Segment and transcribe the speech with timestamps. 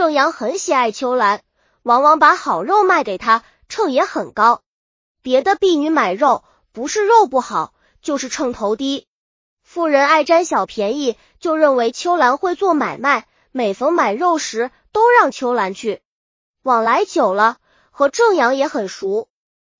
[0.00, 1.42] 郑阳很喜爱秋兰，
[1.82, 4.62] 往往把好肉卖给他，秤也很高。
[5.20, 6.42] 别的婢女买肉，
[6.72, 9.06] 不是肉不好，就是秤头低。
[9.62, 16.00] 妇人爱占小便宜，就认为秋兰会做买卖，每逢买肉时都让秋兰去。
[16.62, 17.58] 往来久了，
[17.90, 19.28] 和郑阳也很熟。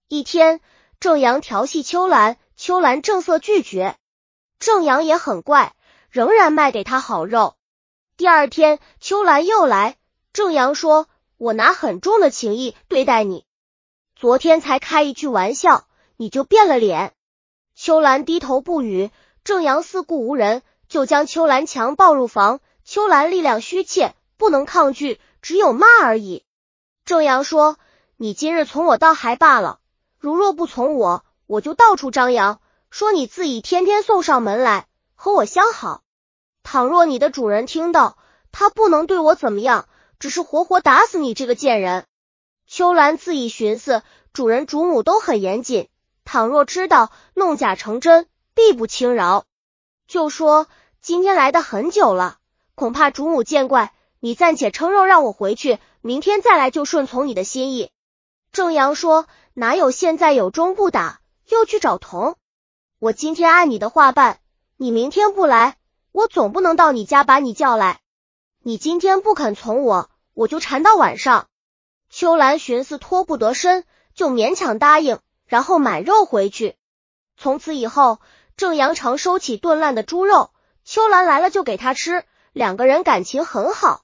[0.07, 0.61] 一天，
[1.00, 3.96] 郑阳调戏秋兰，秋兰正色拒绝，
[4.59, 5.73] 郑阳也很怪，
[6.11, 7.57] 仍然卖给他好肉。
[8.18, 9.96] 第二天，秋兰又来，
[10.33, 11.09] 郑阳说
[11.39, 13.45] ：“我拿很重的情义对待你，
[14.15, 17.15] 昨天才开一句玩笑，你就变了脸。”
[17.75, 19.11] 秋兰低头不语。
[19.43, 22.61] 郑阳四顾无人，就将秋兰强抱入房。
[22.84, 26.45] 秋兰力量虚怯，不能抗拒，只有骂而已。
[27.05, 27.78] 郑阳说
[28.17, 29.81] ：“你今日从我倒还罢了，
[30.19, 36.03] 如若不从我，我就到处张扬，说你自己天天送上门来和我相好。
[36.62, 38.19] 倘若你的主人听到，
[38.53, 39.89] 他不能对我怎么样，
[40.20, 42.05] 只是活活打死你这个贱人。”
[42.69, 45.89] 秋兰自己寻思，主人主母都很严谨，
[46.25, 48.28] 倘若知道弄假成真。
[48.53, 49.45] 必不轻饶，
[50.06, 50.67] 就说
[51.00, 52.36] 今天来的很久了，
[52.75, 57.91] 恐怕主母见怪，你暂且称肉让我回去，明天再来就顺从你的心意。
[58.52, 62.36] 郑阳说：“哪有现在有钟不打，又去找童？
[62.98, 64.41] 我今天按你的话办，
[64.77, 65.78] 你明天不来，
[66.12, 68.00] 我总不能到你家把你叫来。
[68.62, 70.09] 你今天不肯从我，
[70.41, 71.48] 我就缠到晚上。”
[72.08, 76.77] 秋兰寻思脱不得身，就勉强答应，然后买肉回去。
[77.36, 78.19] 从此以后。
[78.56, 80.50] 郑阳常收起炖烂的猪肉，
[80.84, 84.02] 秋兰来了就给他吃，两个人感情很好。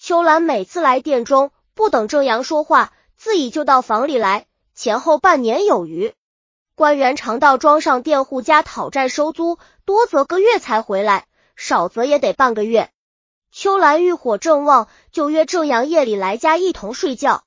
[0.00, 6.12] 秋兰每次来店中，不等郑阳说话，自己就到房里来，前后半年有余。
[6.74, 12.90] 官员常到庄上佃户家讨债收租，多则个月才回来，少则也得半个月。
[13.56, 17.44] 秋兰欲火正旺，就约郑阳夜里来家一同睡觉。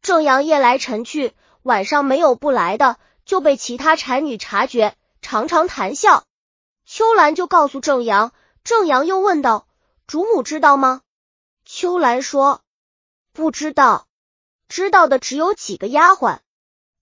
[0.00, 4.94] 郑阳夜来晨去，晚上没有不来的，就被其他产女察觉。
[5.20, 6.22] 常常谈笑，
[6.86, 9.66] 秋兰就告诉郑阳，郑阳又问道
[10.06, 11.00] ：“主母知道吗？”
[11.66, 12.60] 秋兰说
[13.34, 14.06] ：“不知道，
[14.68, 16.38] 知道的只有几个丫鬟。”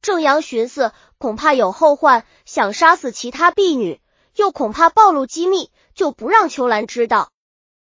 [0.00, 4.00] 郑阳寻思，恐怕有后患，想杀死其他婢女，
[4.34, 7.30] 又恐怕暴露机密，就不让秋兰知道。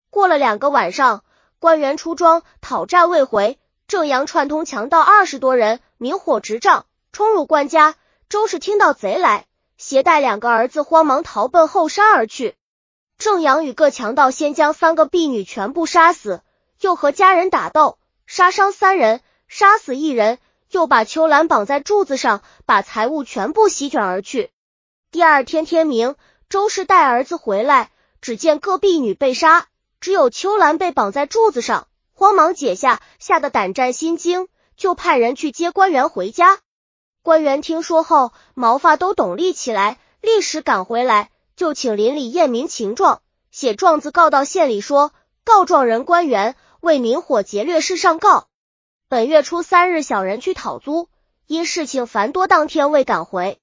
[0.09, 1.23] 过了两个晚上，
[1.59, 7.95] 官员出庄讨债未回，郑阳串通强盗二十多人，明火执仗，冲入官家。
[8.29, 9.45] 周氏听到贼来。
[9.77, 12.55] 携带两个儿子，慌忙逃奔后山而去。
[13.19, 16.41] 郑阳与各强盗先将三个婢女全部杀死，
[16.81, 20.39] 又和家人打斗，杀伤三人，杀死一人，
[20.71, 24.49] 又把秋兰绑在柱子上，把财物全部席卷而去。
[25.11, 26.15] 第二天天明，
[26.49, 29.67] 周氏带儿子回来，只见各婢女被杀，
[29.99, 36.59] 只有秋兰被绑在柱子上，慌忙解下，吓得胆战心惊，就派人去接官员回家。
[37.23, 43.21] 官员听说后，毛发都抖立起来，立时赶回来，就请邻里验明情状，
[43.51, 45.11] 写状子告到县里，说
[45.43, 48.47] 告状人官员为明火劫掠事上告。
[49.09, 51.09] 本月初三日，小人去讨租，
[51.47, 53.59] 因事情繁多，当天未赶回。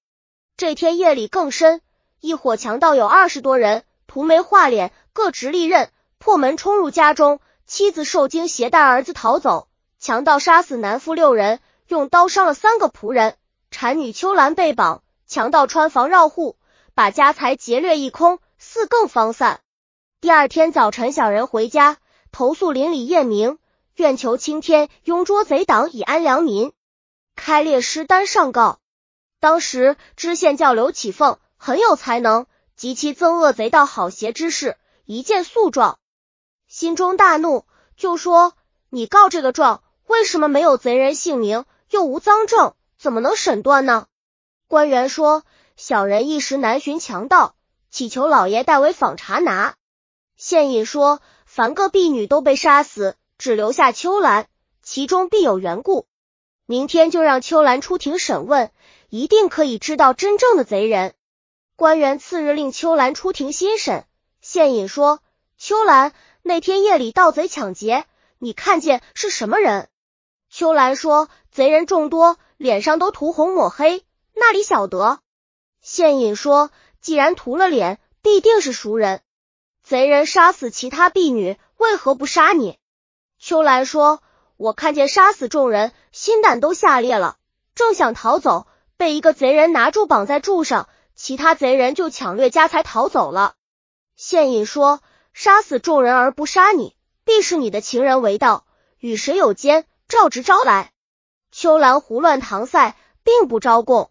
[0.57, 1.81] 这天夜里更深，
[2.21, 5.91] 一伙强盗有二十多人，涂眉画脸，各执利刃，
[6.25, 9.69] 破门冲入家中，妻子受惊，携带儿子逃走。
[10.01, 13.37] 强盗杀死男妇六人，用刀伤了三个仆人。
[13.71, 16.57] 产女秋兰被绑，强盗穿房绕户，
[16.95, 19.61] 把家财劫掠一空，四更方散。
[20.23, 21.99] 第二天早晨，小人回家
[22.33, 23.59] 投诉邻里验明，
[23.95, 26.73] 愿求青天拥捉贼党，以安良民。
[27.37, 28.79] 开列诗单上告。
[29.41, 32.47] 当时知县叫刘启凤，很有才能，
[32.77, 35.99] 及其憎恶贼盗好邪之事，一见诉状，
[36.75, 38.53] 心中大怒，就说
[38.91, 44.09] ：“你告这个状，为什么没有贼人姓名，又无赃证？”怎么能审断呢？
[44.67, 45.45] 官员说
[45.79, 47.55] ：“小人一时难寻强盗，
[47.93, 49.77] 祈求老爷代为访查拿。”
[50.37, 54.49] 县尹说：“凡个婢女都被杀死，只留下秋兰，
[54.83, 56.09] 其中必有缘故。
[56.67, 58.73] 明天就让秋兰出庭审问，
[59.11, 61.15] 一定可以知道真正的贼人。”
[61.77, 64.07] 官员次日令秋兰出庭新审。
[64.41, 65.21] 县尹说
[65.57, 66.13] ：“秋兰
[66.47, 68.05] 那天夜里盗贼抢劫，
[68.39, 69.89] 你看见是什么人？”
[70.49, 75.19] 秋兰说：“贼人众多。”脸上都涂红抹黑，那里晓得？
[75.81, 76.71] 现隐说
[77.03, 79.23] ：“既然涂了脸，必定是熟人。
[79.83, 82.79] 贼人杀死其他婢女，为何不杀你？”
[83.41, 84.23] 秋兰说
[84.57, 87.39] ：“我看见杀死众人，心胆都下裂了，
[87.75, 93.57] 正想逃走，被一个贼人拿住，绑在柱上，其他贼人就抢掠家财逃走了。”
[94.17, 95.03] 现隐说
[95.35, 98.65] ：“杀死众人而不杀你，必是你的情人为盗。”
[98.99, 100.91] 与谁有奸，照直招来。
[101.53, 104.11] 秋兰胡乱搪塞，并不招供。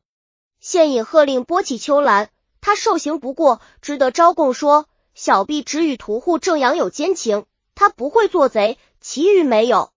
[0.59, 2.29] 现引喝令拨起秋兰，
[2.61, 4.85] 他受刑不过，只得招供说：
[5.15, 9.91] 小婢只与屠户正阳有奸情，他不会做贼，其余没有。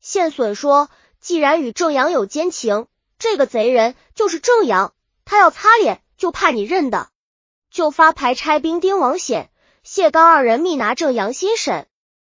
[0.00, 0.88] 现损说：
[1.20, 4.92] 既然与正阳有奸情，这个贼人就是正阳，
[5.24, 7.10] 他要擦脸，就怕你认的，
[7.70, 9.51] 就发牌差兵丁王显、
[9.82, 11.88] 谢刚二人密拿正阳新审。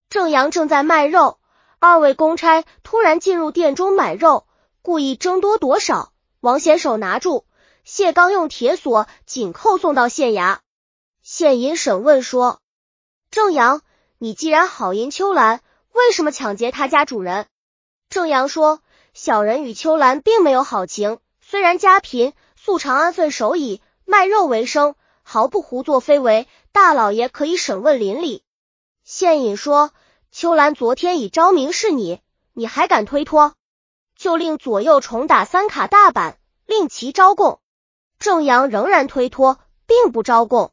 [0.09, 1.41] 正阳正在卖肉，
[1.81, 4.47] 二位公差突然进入店中买肉，
[4.81, 6.13] 故意争多夺少。
[6.39, 7.45] 王显手拿住，
[7.83, 10.59] 谢刚用铁锁紧扣，送到县衙。
[11.23, 12.61] 县尹审问说
[13.31, 13.83] ：“正阳，
[14.19, 15.63] 你既然好淫秋兰，
[15.93, 17.47] 为什么抢劫他家主人？”
[18.09, 18.83] 正阳说
[19.15, 26.47] ：“小人与秋兰并没有好情，虽然家贫，素常安分守己，卖肉为生，毫不胡作非为。
[26.73, 28.43] 大老爷可以审问邻里。”
[29.05, 29.93] 县尹说。
[30.35, 32.23] 秋兰昨天已昭明是你，
[32.55, 33.53] 你还敢推脱？
[34.17, 37.61] 就令左右重打三卡大板，令其招供。
[38.19, 40.73] 正阳仍然推脱，并不招供。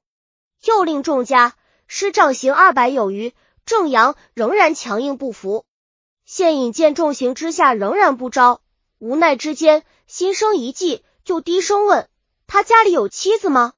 [0.64, 1.58] 又令众家
[1.88, 3.34] 施杖刑二百有余。
[3.66, 5.66] 正阳仍然强硬不服。
[6.24, 8.62] 现引见重刑之下仍然不招，
[8.98, 12.08] 无奈之间心生一计，就低声问
[12.48, 13.74] 他家里有妻子吗？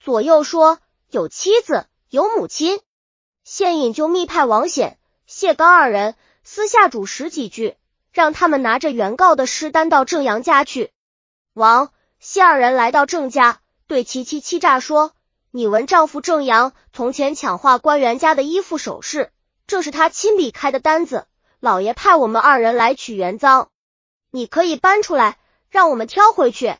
[0.00, 0.80] 左右说
[1.12, 2.80] 有妻子，有母亲。
[3.44, 4.98] 现引就密派王显。
[5.26, 7.76] 谢刚二人私下主持几句，
[8.12, 10.90] 让他们拿着原告的尸单到郑阳家去。
[11.52, 15.12] 王谢二人来到郑家，对其妻欺诈说
[15.52, 19.32] ：“你闻丈夫郑阳从前抢化官员家的衣服首饰，
[19.66, 21.26] 这是他亲笔开的单子。
[21.60, 23.68] 老爷派我们二人来取原赃，
[24.30, 25.36] 你可以搬出来，
[25.68, 26.74] 让我们挑回去。”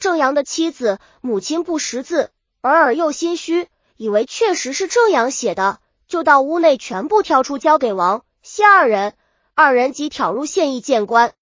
[0.00, 5.80] 郑阳的妻子母亲不识字，尔尔又心虚，以为确实是郑阳写的。
[6.06, 9.14] 就到屋内，全部挑出，交给王谢二人。
[9.54, 11.32] 二人即挑入县邑见官。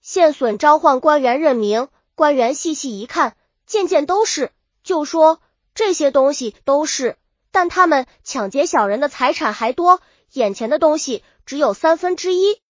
[0.00, 3.36] 县损召唤官员认名，官员细细一看，
[3.66, 4.50] 件件都是，
[4.82, 5.40] 就说
[5.74, 7.16] 这些东西都是，
[7.50, 10.00] 但他们抢劫小人的财产还多，
[10.32, 12.60] 眼前的东西只有三分之一。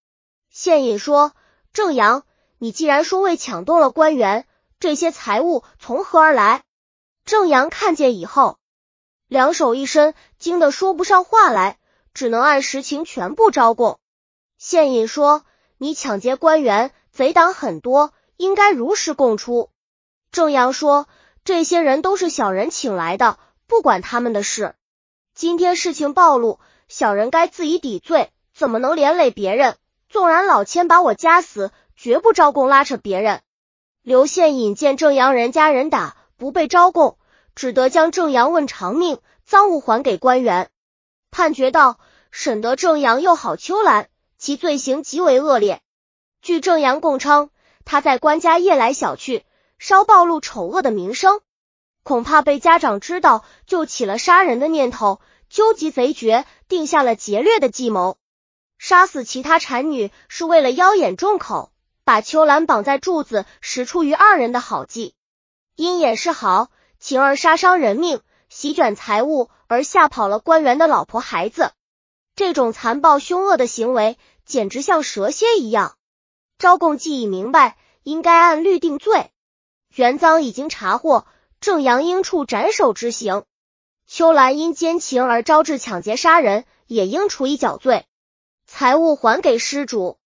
[0.50, 1.32] 县尹说
[1.72, 2.24] ：“正阳，
[2.58, 4.46] 你既然说未抢动了官员，
[4.80, 6.62] 这些财物从何而来？”
[7.26, 8.56] 正阳看见以后。
[9.26, 11.78] 两手一伸，惊得说不上话来，
[12.14, 13.98] 只能按实情全部招供。
[14.56, 15.44] 县尹说
[15.76, 19.70] ：“你抢劫官员，贼党很多，应该如实供出。”
[20.30, 21.08] 正阳说
[21.44, 24.76] ：“这些人都是小人请来的，不管他们的事。
[25.34, 29.76] 今天事情暴露，小人该自己抵罪，怎么能连累别人？
[30.08, 33.42] 纵然老千把我夹死，绝不招供拉扯别人。”
[34.02, 37.18] 刘县尹见正阳人家人打，不被招供。
[37.54, 40.70] 只得将正阳问偿命，赃物还给官员。
[41.30, 41.98] 判决道：
[42.30, 45.80] 审得正阳又好秋兰，其罪行极为恶劣。
[46.42, 47.48] 据正阳供称，
[47.86, 49.42] 他在官家夜来小去，
[49.78, 51.40] 稍暴露丑恶的名声，
[52.02, 58.18] 恐怕被家长知道，就起了杀人的念头，纠集贼绝，定下了劫掠的计谋。
[58.76, 61.72] 杀死其他产女是为了妖眼众口，
[62.04, 65.14] 把秋兰绑在柱子，实出于二人的好计。
[65.76, 66.70] 因眼是好。
[66.98, 71.72] 情而杀伤人命，席卷财物，而吓跑了官员的老婆孩子，
[72.34, 75.96] 这种残暴凶恶的行为，简直像蛇蝎一样。
[76.58, 79.30] 招供既已明白，应该按律定罪。
[79.94, 81.26] 原赃已经查获，
[81.60, 83.44] 正阳应处斩首之刑。
[84.06, 88.06] 秋兰因奸情而招致抢劫杀人，也应处以绞罪。
[88.66, 90.18] 财物还给失主，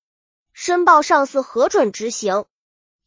[0.52, 2.44] 申报上司核准执行。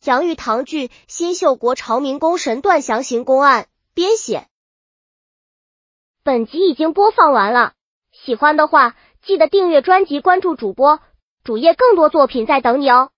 [0.05, 4.48] 杨玉堂剧《新秀国朝明宫神断详行公案》编写。
[6.25, 7.72] 本集已经播放完了，
[8.12, 11.00] 喜欢的话记得订阅专辑，关注主播
[11.45, 13.12] 主页，更多作品在等你哦。